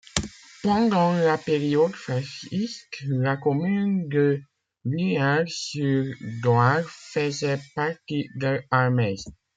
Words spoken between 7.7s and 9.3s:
partie de Almèse.